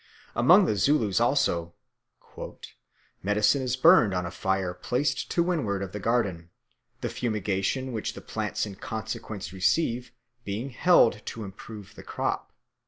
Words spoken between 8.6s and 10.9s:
in consequence receive being